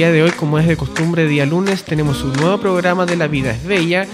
[0.00, 3.26] día de hoy, como es de costumbre, día lunes, tenemos un nuevo programa de La
[3.26, 4.06] Vida es Bella,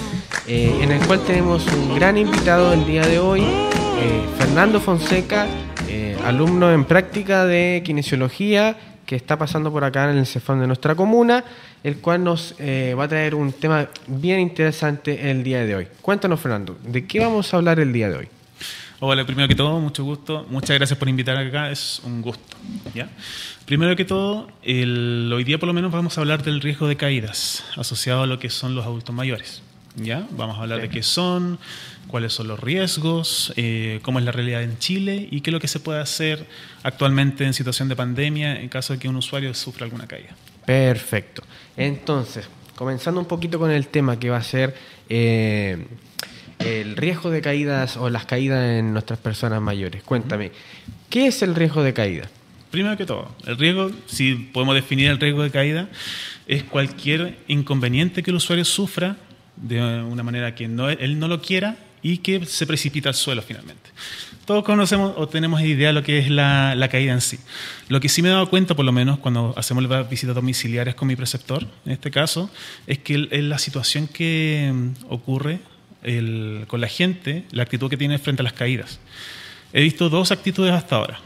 [0.49, 5.47] eh, en el cual tenemos un gran invitado el día de hoy, eh, Fernando Fonseca,
[6.25, 10.97] alumno en práctica de kinesiología, que está pasando por acá en el CEFAM de nuestra
[10.97, 11.45] comuna,
[11.85, 15.89] el cual nos va a traer un tema bien interesante el día de hoy.
[16.03, 18.29] Cuéntanos, Fernando, ¿de qué vamos a hablar el día de hoy?
[18.99, 20.47] Hola, primero que todo, mucho gusto.
[20.49, 22.57] Muchas gracias por invitarme acá, es un gusto.
[22.95, 23.11] ¿ya?
[23.67, 26.97] Primero que todo, el, hoy día por lo menos vamos a hablar del riesgo de
[26.97, 29.61] caídas asociado a lo que son los adultos mayores.
[29.97, 30.27] ¿ya?
[30.31, 31.59] Vamos a hablar de qué son,
[32.07, 35.61] cuáles son los riesgos, eh, cómo es la realidad en Chile y qué es lo
[35.61, 36.47] que se puede hacer
[36.83, 40.35] actualmente en situación de pandemia en caso de que un usuario sufra alguna caída.
[40.65, 41.43] Perfecto.
[41.77, 44.75] Entonces, comenzando un poquito con el tema que va a ser...
[45.11, 45.87] Eh,
[46.59, 50.03] el riesgo de caídas o las caídas en nuestras personas mayores.
[50.03, 50.53] Cuéntame,
[51.11, 52.29] ¿qué es el riesgo de caída?
[52.71, 55.89] Primero que todo, el riesgo, si podemos definir el riesgo de caída,
[56.47, 59.17] es cualquier inconveniente que el usuario sufra
[59.57, 63.91] de una manera que él no lo quiera y que se precipita al suelo finalmente.
[64.45, 67.39] Todos conocemos o tenemos idea de lo que es la, caída en sí.
[67.89, 70.95] Lo que sí me he dado cuenta, por lo menos cuando hacemos las visitas domiciliarias
[70.95, 72.49] con mi preceptor, en este caso,
[72.87, 74.93] es que la situación que mm,
[76.03, 79.01] con la gente la actitud que tiene frente a las caídas.
[79.73, 81.21] He visto dos actitudes hasta ahora.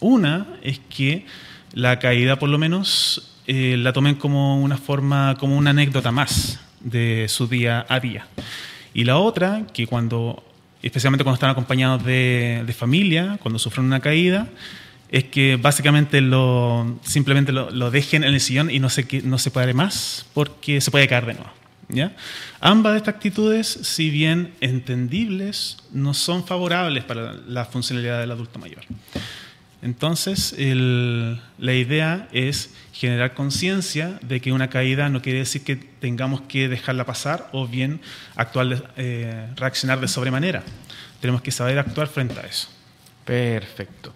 [0.00, 1.26] Una es que
[1.72, 6.60] la caída, por lo menos, eh, la tomen como una forma, como una anécdota más
[6.80, 8.26] de su día a día.
[8.92, 10.42] Y la otra, que cuando,
[10.82, 14.48] especialmente cuando están acompañados de, familia, cuando sufren una caída,
[15.10, 19.50] es que básicamente lo, simplemente lo, dejen en el sillón y no se, no se
[19.50, 21.65] pare más porque se puede caer de nuevo.
[21.88, 22.14] ¿Ya?
[22.60, 28.58] Ambas de estas actitudes, si bien entendibles, no son favorables para la funcionalidad del adulto
[28.58, 28.82] mayor.
[29.82, 36.40] Entonces, la idea es generar conciencia de que una caída no quiere decir que tengamos
[36.42, 38.00] que dejarla pasar o bien
[38.34, 40.62] actuar, eh, reaccionar de sobremanera.
[41.20, 42.68] Tenemos que saber actuar frente a eso.
[43.24, 44.14] Perfecto.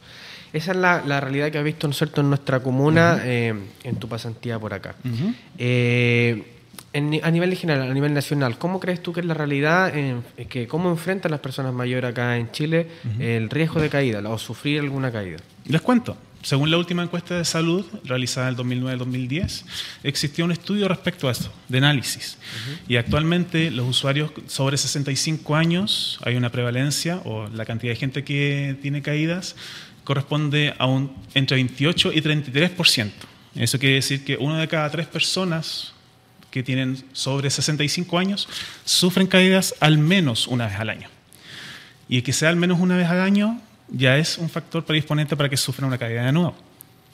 [0.53, 3.55] Esa es la, realidad que has visto en nuestra comuna eh,
[3.85, 4.97] en tu pasantía por acá
[6.93, 9.93] a nivel general, a nivel nacional, ¿cómo crees tú que es la realidad,
[10.49, 12.89] que cómo enfrentan las personas mayores acá en Chile
[13.19, 15.39] el riesgo de caída o sufrir alguna caída?
[15.67, 16.17] Les cuento.
[16.43, 19.65] Según la última encuesta de salud realizada en el 2009-2010,
[20.05, 22.39] existió un estudio respecto a esto, de análisis.
[22.89, 28.25] Y actualmente los usuarios sobre 65 años, hay una prevalencia o la cantidad de gente
[28.25, 29.55] que tiene caídas
[30.03, 33.11] corresponde a un entre 28 y 33%.
[33.57, 35.93] Eso quiere decir que una de cada tres personas
[36.51, 38.49] que tienen sobre 65 años
[38.85, 41.09] sufren caídas al menos una vez al año.
[42.09, 45.49] Y que sea al menos una vez al año ya es un factor predisponente para
[45.49, 46.55] que sufran una caída de nuevo.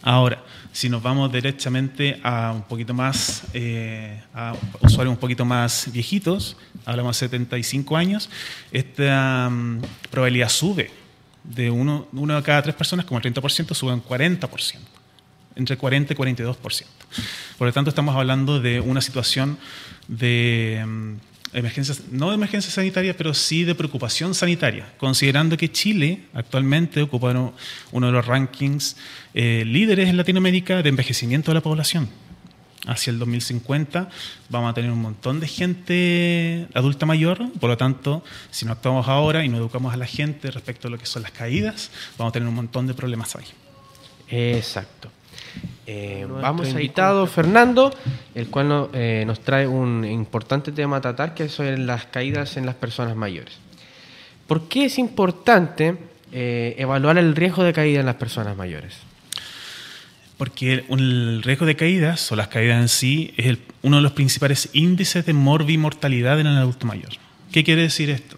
[0.03, 0.43] Ahora,
[0.73, 6.57] si nos vamos derechamente a un poquito más, eh, a usuarios un poquito más viejitos,
[6.85, 8.31] hablamos de 75 años,
[8.71, 9.81] esta mm,
[10.11, 10.91] probabilidad sube
[11.43, 14.96] de uno, uno de cada tres personas, como el 30%, sube un 40%
[15.57, 16.85] entre 40 y 42%.
[17.59, 19.59] Por lo tanto, estamos hablando de una situación
[20.07, 21.15] de mm,
[21.55, 27.31] emergencias, no de emergencia sanitaria, pero sí de preocupación sanitaria, considerando que Chile actualmente ocupa
[27.93, 28.97] uno de los rankings
[29.35, 32.09] eh, líderes en Latinoamérica de envejecimiento de la población.
[32.87, 34.11] Hacia el 2050
[34.49, 39.09] vamos a tener un montón de gente adulta mayor, por lo tanto, si no actuamos
[39.09, 42.31] ahora y no educamos a la gente respecto a lo que son las caídas, vamos
[42.31, 43.47] a tener un montón de problemas ahí.
[44.29, 45.11] Exacto.
[45.89, 47.95] Eh, vamos a invitado Fernando,
[48.35, 52.67] el cual eh, nos trae un importante tema a tratar, que son las caídas en
[52.67, 53.55] las personas mayores.
[54.49, 55.97] ¿Por qué es importante
[56.33, 58.95] eh, evaluar el riesgo de caída en las personas mayores?
[60.39, 64.69] Porque el riesgo de caídas, o las caídas en sí, es uno de los principales
[64.73, 67.11] índices de morbimortalidad en el adulto mayor.
[67.53, 68.37] ¿Qué quiere decir esto?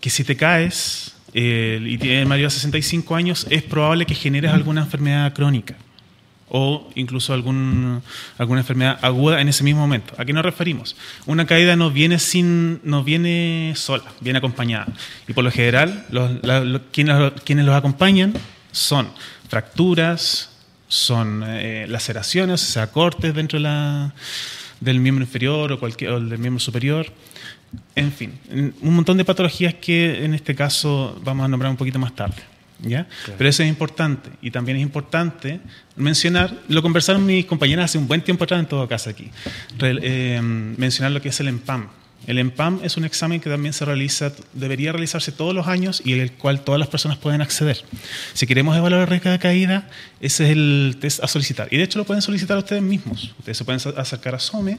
[0.00, 4.82] Que si te caes y tienes mayor de 65 años, es probable que generes alguna
[4.82, 5.76] enfermedad crónica
[6.48, 8.02] o incluso algún,
[8.38, 10.14] alguna enfermedad aguda en ese mismo momento.
[10.16, 10.96] ¿A qué nos referimos?
[11.26, 14.86] Una caída no viene, sin, no viene sola, viene acompañada.
[15.26, 16.06] Y por lo general,
[16.92, 18.34] quienes, quienes, los acompañan
[18.70, 19.08] son
[19.48, 20.50] fracturas,
[20.88, 24.14] son eh, laceraciones, o sea, cortes dentro la,
[24.80, 27.06] del miembro inferior o, cualquier, o del miembro superior.
[27.94, 31.98] En fin, un montón de patologías que en este caso vamos a nombrar un poquito
[31.98, 32.42] más tarde.
[32.80, 33.06] ¿ya?
[33.38, 34.30] Pero eso es importante.
[34.42, 35.60] Y también es importante
[35.96, 39.30] mencionar, lo conversaron mis compañeras hace un buen tiempo atrás en todo caso aquí,
[39.80, 41.88] eh, mencionar lo que es el EMPAM.
[42.26, 46.14] El EMPAM es un examen que también se realiza, debería realizarse todos los años y
[46.14, 47.84] el cual todas las personas pueden acceder.
[48.32, 49.88] Si queremos evaluar el riesgo de caída,
[50.20, 51.68] ese es el test a solicitar.
[51.70, 53.32] Y de hecho lo pueden solicitar ustedes mismos.
[53.38, 54.78] Ustedes se pueden acercar a SOME,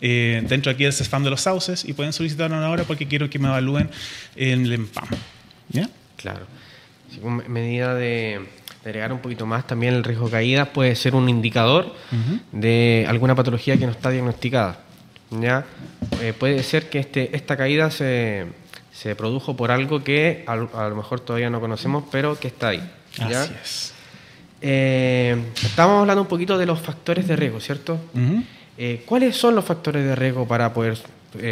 [0.00, 3.28] eh, dentro aquí del CESFAM de los sauces, y pueden solicitar una hora porque quiero
[3.28, 3.90] que me evalúen
[4.36, 5.08] en el EMPAM.
[5.70, 5.88] ¿Ya?
[6.16, 6.46] Claro.
[7.20, 8.46] Como medida de,
[8.84, 11.94] agregar un poquito más, también el riesgo de caída puede ser un indicador
[12.52, 14.80] de alguna patología que no está diagnosticada.
[15.30, 15.64] ¿ya?
[16.22, 18.46] Eh, puede ser que este, esta caída se,
[18.92, 22.90] se produjo por algo que a, lo mejor todavía no conocemos, pero que está ahí.
[23.16, 23.42] ¿ya?
[23.42, 23.94] Así es.
[24.60, 28.00] Eh, estábamos hablando un poquito de los factores de riesgo, ¿cierto?
[28.80, 30.96] Eh, ¿Cuáles son los factores de riesgo para poder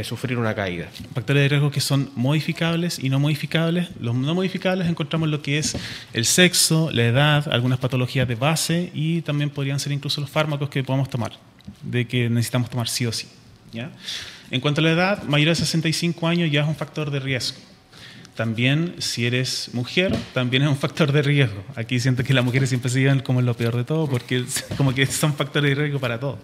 [0.04, 0.86] sufrir una caída?
[1.12, 3.88] Factores de riesgo que son modificables y no modificables.
[4.00, 5.76] Los no modificables encontramos lo que es
[6.12, 10.70] el sexo, la edad, algunas patologías de base y también podrían ser incluso los fármacos
[10.70, 11.32] que podamos tomar,
[11.82, 13.26] de que necesitamos tomar sí o sí.
[14.50, 17.58] En cuanto a la edad, mayor de 65 años ya es un factor de riesgo.
[18.36, 21.64] También, si eres mujer, también es un factor de riesgo.
[21.74, 24.44] Aquí siento que las mujeres siempre se llevan como lo peor de todo, porque
[24.76, 26.38] como que son factores de riesgo para todo.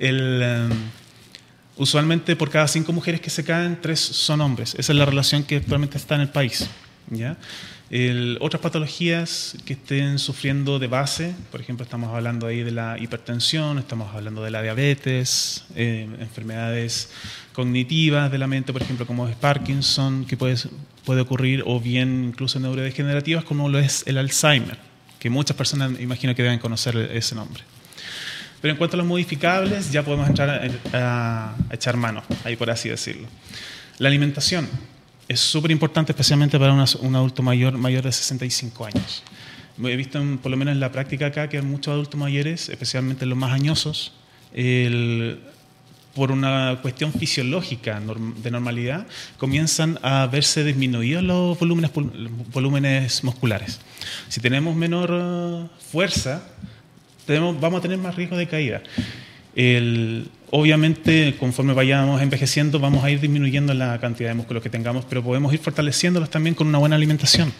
[0.00, 0.70] Um,
[1.76, 4.74] usualmente, por cada cinco mujeres que se caen, tres son hombres.
[4.78, 6.68] Esa es la relación que actualmente está en el país.
[8.40, 13.78] otras patologías que estén sufriendo de base, por ejemplo, estamos hablando ahí de la hipertensión,
[13.78, 17.10] estamos hablando de la diabetes, eh, enfermedades
[17.52, 20.56] cognitivas de la mente, por ejemplo, como es Parkinson, que puede,
[21.04, 24.78] puede ocurrir, o bien incluso neurodegenerativas, como lo es el Alzheimer,
[25.18, 27.64] que muchas personas imagino que deben conocer ese nombre.
[28.60, 32.88] Pero en cuanto a los modificables, ya podemos entrar a echar mano, ahí por así
[32.88, 33.26] decirlo.
[33.98, 34.68] La alimentación
[35.28, 39.22] es súper importante, especialmente para un adulto mayor, mayor de 65 años.
[39.78, 43.38] He visto, por lo menos en la práctica acá, que muchos adultos mayores, especialmente los
[43.38, 44.12] más añosos,
[46.14, 48.00] por una cuestión fisiológica
[48.42, 49.06] de normalidad,
[49.38, 51.92] comienzan a verse disminuidos los volúmenes,
[52.52, 53.80] volúmenes musculares.
[54.28, 56.42] Si tenemos menor uh, fuerza,
[57.38, 58.82] vamos a tener más riesgo de caída.
[60.52, 65.22] Obviamente, conforme vayamos envejeciendo, vamos a ir disminuyendo la cantidad de músculos que tengamos, pero
[65.22, 67.52] podemos ir fortaleciéndolos también con una buena alimentación.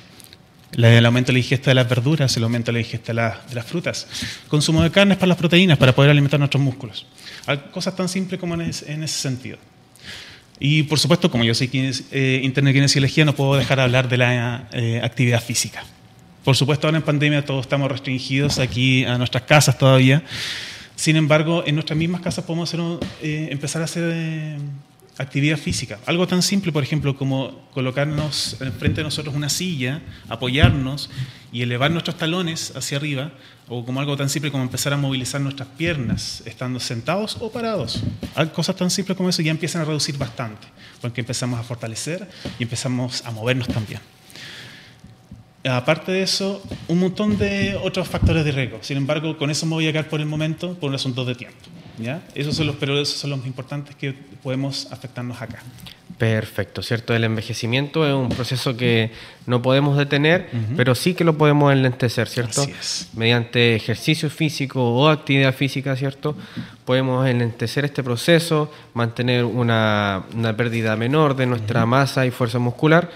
[0.73, 3.65] El aumento de la ingesta de las verduras, el aumento de la ingesta de las
[3.65, 4.09] frutas.
[4.49, 7.07] Consumo de carnes para las proteínas, para poder alimentar nuestros músculos.
[7.73, 9.59] Cosas tan simples como en ese, sentido.
[10.59, 14.69] Y por supuesto, como yo soy eh, kinesiología, no puedo dejar de hablar de la
[14.73, 15.85] eh, actividad física.
[16.45, 20.23] Por supuesto, ahora en pandemia todos estamos restringidos aquí a nuestras casas todavía.
[20.97, 22.73] Sin embargo, en nuestras mismas casas podemos
[23.23, 24.59] eh, empezar a hacer eh,
[25.19, 25.99] actividad física.
[26.07, 30.01] Algo tan simple, por ejemplo, como colocarnos frente de nosotros una silla,
[30.31, 31.11] apoyarnos
[31.53, 33.33] y elevar nuestros talones hacia arriba,
[33.69, 38.03] o como algo tan simple como empezar a movilizar nuestras piernas, estando sentados o parados.
[38.55, 40.67] Cosas tan simples como eso ya empiezan a reducir bastante,
[41.03, 42.27] porque empezamos a fortalecer
[42.59, 44.01] y empezamos a movernos también.
[45.65, 48.79] Aparte de eso, un montón de otros factores de riesgo.
[48.81, 51.35] Sin embargo, con eso me voy a quedar por el momento por un asunto de
[51.35, 51.59] tiempo.
[51.99, 52.23] ¿ya?
[52.35, 55.59] Esos son los, pero esos son los más importantes que podemos afectarnos acá.
[56.17, 57.15] Perfecto, ¿cierto?
[57.15, 59.11] El envejecimiento es un proceso que
[59.47, 62.63] no podemos detener, pero sí que lo podemos enlentecer, ¿cierto?
[62.63, 63.09] Así es.
[63.15, 66.37] Mediante ejercicio físico o actividad física, ¿cierto?
[66.85, 73.11] Podemos enlentecer este proceso, mantener una, una pérdida menor de nuestra masa y fuerza muscular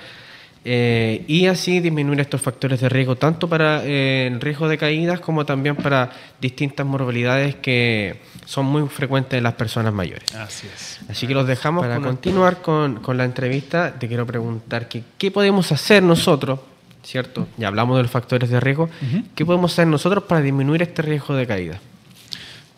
[0.67, 5.21] eh, y así disminuir estos factores de riesgo, tanto para eh, el riesgo de caídas
[5.21, 10.35] como también para distintas morbilidades que son muy frecuentes en las personas mayores.
[10.35, 11.01] Así es.
[11.09, 13.95] Así que los dejamos para continuar con, con, la entrevista.
[13.99, 16.61] Te quiero preguntar que, qué podemos hacer nosotros,
[17.03, 17.47] ¿cierto?
[17.59, 18.89] Ya hablamos de los factores de riesgo.
[19.35, 21.81] ¿Qué podemos hacer nosotros para disminuir este riesgo de caída?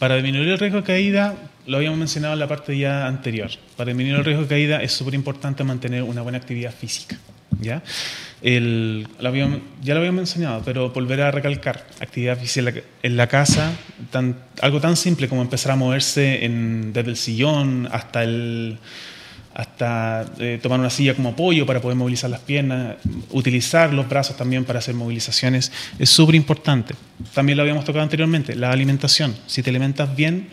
[0.01, 3.51] Para disminuir el riesgo de caída, lo habíamos mencionado en la parte ya anterior.
[3.77, 7.17] Para disminuir el riesgo de caída es súper importante mantener una buena actividad física.
[7.61, 7.83] ¿Ya?
[8.43, 9.09] El,
[9.83, 12.73] ya lo había mencionado, pero volver a recalcar, actividad física
[13.03, 13.73] en la casa,
[14.11, 18.79] tan, algo tan simple como empezar a moverse en, desde el sillón hasta el
[19.57, 22.97] hasta eh, tomar una silla como apoyo para poder movilizar las piernas,
[23.31, 26.95] utilizar los brazos también para hacer movilizaciones, es súper importante.
[27.33, 29.35] También lo habíamos tocado anteriormente, la alimentación.
[29.47, 30.49] Si te alimentas bien,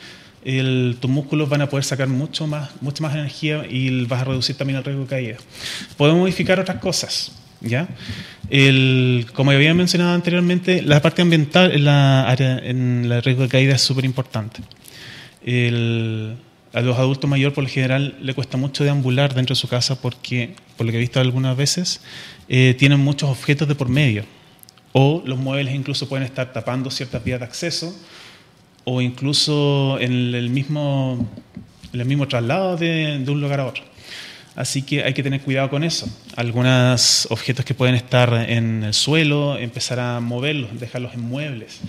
[1.00, 4.56] tus músculos van a poder sacar mucho más, mucha más energía y vas a reducir
[4.58, 5.38] también el riesgo de caída.
[5.98, 7.32] Podemos modificar otras cosas.
[7.62, 7.88] ¿ya?
[8.50, 13.50] El, como había mencionado anteriormente, la parte ambiental en la área en el riesgo de
[13.50, 14.62] caída es súper importante.
[16.74, 20.02] a los adultos mayores, por lo general, le cuesta mucho deambular dentro de su casa
[20.02, 22.02] porque, por lo que he visto algunas veces,
[22.50, 24.26] eh, tienen muchos objetos de por medio.
[24.92, 27.96] O los muebles incluso pueden estar tapando ciertas vías de acceso
[28.86, 31.28] o incluso en el mismo,
[31.94, 33.84] el mismo traslado de, un lugar a otro.
[34.56, 36.08] Así que hay que tener cuidado con eso.
[36.36, 41.80] Algunos objetos que pueden estar en el suelo, empezar a moverlos, dejarlos en muebles.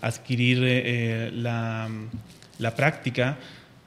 [0.00, 1.90] Adquirir eh, la,
[2.58, 3.36] la práctica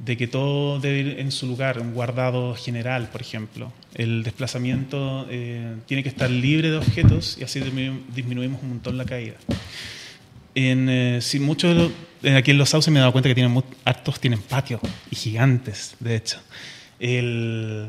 [0.05, 3.71] de que todo debe ir en su lugar, un guardado general, por ejemplo.
[3.93, 7.59] El desplazamiento eh, tiene que estar libre de objetos y así
[8.15, 9.35] disminuimos un montón la caída.
[10.55, 11.91] En, eh, si muchos
[12.35, 15.95] aquí en los sauces me he dado cuenta que tienen hartos tienen patios y gigantes,
[15.99, 16.39] de hecho.
[16.99, 17.87] El,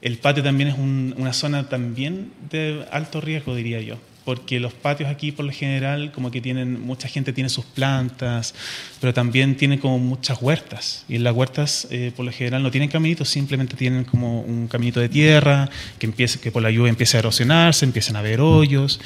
[0.00, 5.10] el patio también es una zona también de alto riesgo, diría yo porque los patios
[5.10, 8.54] aquí por lo general como que tienen, mucha gente tiene sus plantas,
[9.00, 12.88] pero también tienen como muchas huertas, y las huertas eh, por lo general no tienen
[12.88, 15.68] caminitos, simplemente tienen como un caminito de tierra
[15.98, 19.00] que, empiece, que por la lluvia empieza a erosionarse, empiezan a haber hoyos.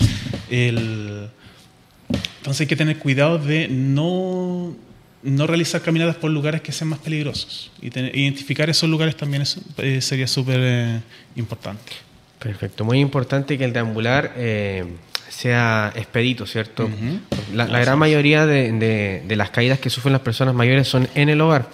[0.51, 1.31] El...
[2.09, 4.75] Entonces hay que tener cuidado de no,
[5.23, 9.45] no realizar caminadas por lugares que sean más peligrosos, y identificar esos lugares también
[9.79, 11.01] eh, sería súper eh,
[11.37, 11.93] importante.
[12.39, 14.85] Perfecto, muy importante que el deambular eh,
[15.29, 16.89] sea expedito, ¿cierto?
[17.53, 21.69] la, gran mayoría de, las caídas que sufren las personas mayores son en el hogar,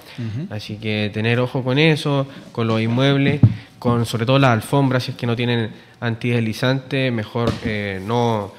[0.50, 3.40] así que tener ojo con eso, con los inmuebles,
[3.78, 8.52] con sobre todo las alfombras, si es que no tienen antideslizante, mejor eh, no,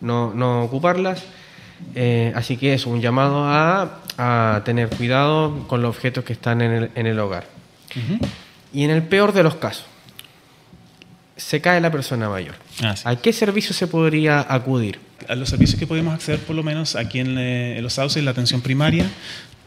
[0.00, 1.24] no, ocuparlas.
[1.94, 6.60] Eh, así que es un llamado a, a, tener cuidado con los objetos que están
[6.60, 7.46] en el, en el hogar.
[8.72, 9.86] Y en el peor de los casos,
[11.36, 12.56] se cae la persona mayor.
[12.82, 15.00] Ah, ¿A qué servicio se podría acudir?
[15.28, 18.32] A los servicios que podemos acceder, por lo menos aquí en, eh, los sauces, la
[18.32, 19.08] atención primaria,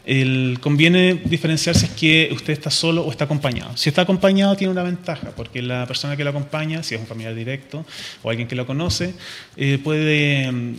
[0.04, 3.76] el, conviene diferenciar si es que usted está solo o está acompañado.
[3.76, 7.06] Si está acompañado tiene una ventaja, porque la persona que lo acompaña, si es un
[7.06, 7.84] familiar directo
[8.22, 9.14] o alguien que lo conoce,
[9.56, 10.76] eh, puede, mm,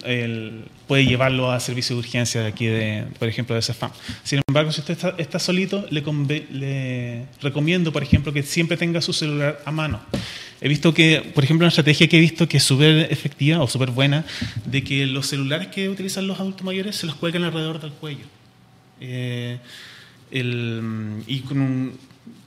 [0.88, 3.92] puede llevarlo a servicio de urgencia de aquí, de, por ejemplo, de CEFAM.
[4.24, 6.04] Sin embargo, si usted está, está solito, le,
[6.52, 10.02] le recomiendo, por ejemplo, que siempre tenga su celular a mano.
[10.60, 13.68] He visto que, por ejemplo, una estrategia que he visto que es súper efectiva o
[13.68, 14.26] súper buena,
[14.66, 18.26] de que los celulares que utilizan los adultos mayores se los cuelgan alrededor del cuello.
[19.06, 19.60] Eh,
[20.32, 21.98] y con,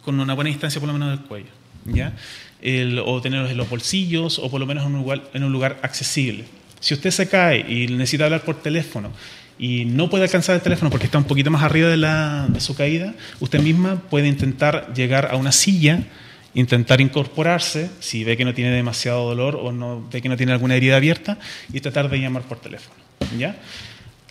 [0.07, 1.51] una buena distancia por lo menos del cuello.
[1.85, 2.13] ¿ya?
[3.05, 5.79] o tenerlos en los bolsillos o por lo menos en un, lugar, en un lugar
[5.83, 6.45] accesible.
[6.81, 9.13] Si usted se cae y necesita hablar por teléfono
[9.59, 12.61] y no puede alcanzar el teléfono porque está un poquito más arriba de, la, de
[12.61, 16.03] su caída, usted misma puede intentar llegar a una silla
[16.57, 20.53] intentar incorporarse si ve que no tiene demasiado dolor o no ve que no tiene
[20.53, 21.39] alguna herida abierta
[21.71, 22.97] y tratar de llamar por teléfono.
[23.39, 23.57] ¿ya?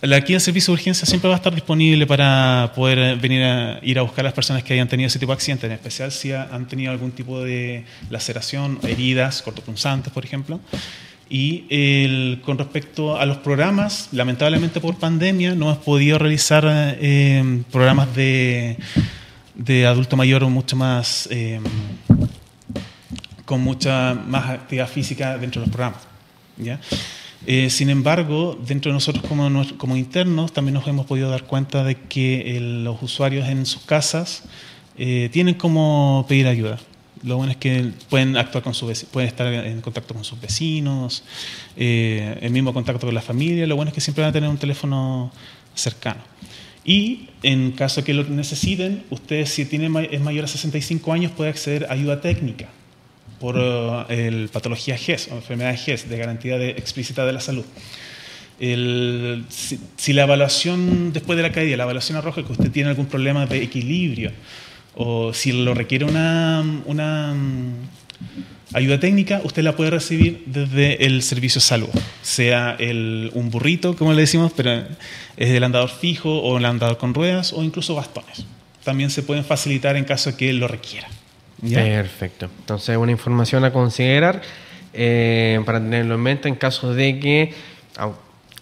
[0.02, 3.98] Aquí el servicio de urgencia siempre va a estar disponible para poder venir a ir
[3.98, 6.32] a buscar a las personas que hayan tenido ese tipo de accidentes, en especial si
[6.32, 10.60] han tenido algún tipo de laceración, heridas cortopunzantes, por ejemplo.
[11.28, 18.14] Y con respecto a los programas, lamentablemente por pandemia no hemos podido realizar eh, programas
[18.14, 18.76] de
[19.56, 21.60] de adulto mayor mucho más eh,
[23.44, 26.02] con mucha más actividad física dentro de los programas.
[26.58, 26.78] ¿ya?
[27.48, 29.48] Eh, sin embargo, dentro de nosotros como,
[29.78, 34.42] como, internos también nos hemos podido dar cuenta de que los usuarios en sus casas
[34.98, 36.80] eh, tienen como pedir ayuda.
[37.22, 41.24] Lo bueno es que pueden actuar con su pueden estar en contacto con sus vecinos,
[41.76, 43.66] el mismo contacto con la familia.
[43.66, 45.32] Lo bueno es que siempre van a tener un teléfono
[45.74, 46.20] cercano.
[46.84, 51.50] Y en caso que lo necesiten, ustedes si tienen, es mayor a 65 años puede
[51.50, 52.68] acceder a ayuda técnica
[53.40, 57.64] por uh, el patología GES o enfermedad GES de garantía de, explícita de la salud.
[58.58, 63.46] si, la evaluación después de la caída, la evaluación arroja que usted tiene algún problema
[63.46, 64.32] de equilibrio
[64.94, 67.34] o si lo requiere una, una
[68.72, 71.88] Ayuda técnica usted la puede recibir desde el servicio de salud,
[72.22, 72.76] sea
[73.32, 74.84] un burrito, como le decimos, pero
[75.36, 78.44] es el andador fijo o el andador con ruedas o incluso bastones.
[78.82, 81.08] También se pueden facilitar en caso que lo requiera.
[81.60, 82.48] Perfecto.
[82.60, 84.42] Entonces, una información a considerar
[84.92, 87.54] eh, para tenerlo en mente en caso de que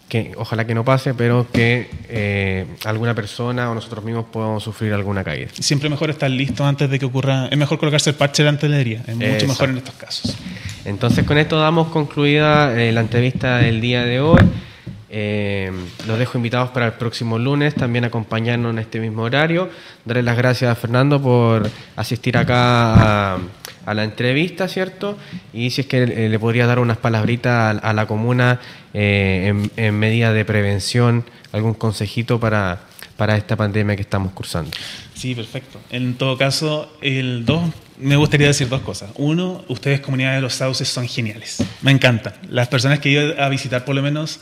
[0.08, 4.92] que ojalá que no pase, pero que eh, alguna persona o nosotros mismos podamos sufrir
[4.92, 5.48] alguna caída.
[5.58, 8.78] Siempre mejor estar listo antes de que ocurra, es mejor colocarse el parche de la
[8.78, 10.36] herida, es mucho mejor en estos casos.
[10.84, 14.38] Entonces con esto damos concluida eh, la entrevista del día de hoy.
[15.16, 15.70] Eh,
[16.08, 19.70] los dejo invitados para el próximo lunes, también acompañarnos en este mismo horario.
[20.04, 25.16] Darle las gracias a Fernando por asistir acá a la entrevista, ¿cierto?
[25.52, 28.58] Y si es que eh, le podría dar unas palabritas a, la comuna
[28.92, 32.80] eh, en, medida de prevención, algún consejito para,
[33.16, 34.72] para esta pandemia que estamos cursando.
[35.14, 35.80] Sí, perfecto.
[35.90, 37.62] En todo caso, el dos,
[37.98, 39.10] me gustaría decir dos cosas.
[39.16, 41.62] Uno, ustedes, comunidad de los sauces, son geniales.
[41.82, 42.34] Me encantan.
[42.50, 44.40] Las personas que he ido a visitar, por lo menos,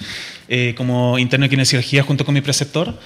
[0.48, 2.98] eh, como interno de kinesiología junto con mi preceptor,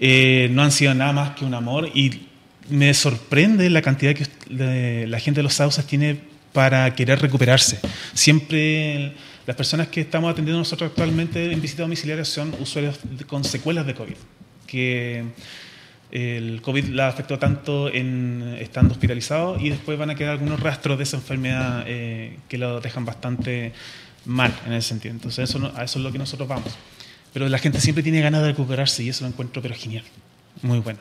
[0.00, 2.22] no han sido nada más que un amor y
[2.70, 4.16] me sorprende la cantidad
[4.48, 6.18] la gente de los sauces tiene
[6.52, 7.80] para querer recuperarse.
[8.14, 9.12] Siempre
[9.46, 13.94] las personas que estamos atendiendo nosotros actualmente en visita domiciliaria son usuarios con secuelas de
[13.94, 14.16] COVID,
[14.66, 15.24] que
[16.12, 20.98] el COVID la afectó tanto en estando hospitalizados y después van a quedar algunos rastros
[20.98, 23.72] de esa enfermedad eh, que lo dejan bastante
[24.24, 25.14] mal en ese sentido.
[25.14, 26.76] Entonces eso, a eso es lo que nosotros vamos.
[27.32, 30.04] Pero la gente siempre tiene ganas de recuperarse y eso lo encuentro pero genial,
[30.62, 30.98] muy bueno.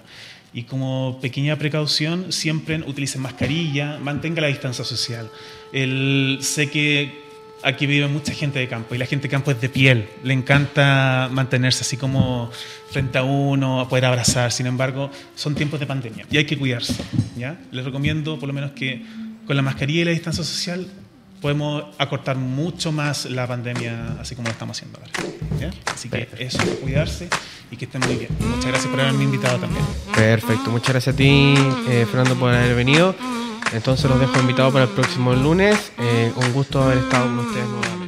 [0.53, 5.29] Y como pequeña precaución, siempre utilicen mascarilla, mantenga la distancia social.
[5.73, 7.28] El, sé que
[7.63, 10.33] aquí vive mucha gente de campo y la gente de campo es de piel, le
[10.33, 12.49] encanta mantenerse así como
[12.91, 14.51] frente a uno, a poder abrazar.
[14.51, 17.03] Sin embargo, son tiempos de pandemia y hay que cuidarse.
[17.37, 17.59] ¿ya?
[17.71, 19.03] Les recomiendo por lo menos que
[19.45, 20.87] con la mascarilla y la distancia social
[21.41, 25.73] podemos acortar mucho más la pandemia así como lo estamos haciendo ahora.
[25.85, 27.29] Así que eso, cuidarse
[27.71, 28.29] y que estén muy bien.
[28.39, 29.85] Muchas gracias por haberme invitado también.
[30.15, 31.53] Perfecto, muchas gracias a ti,
[31.89, 33.15] eh, Fernando, por haber venido.
[33.73, 35.91] Entonces los dejo invitados para el próximo lunes.
[35.99, 37.98] Eh, un gusto haber estado con ustedes nuevamente.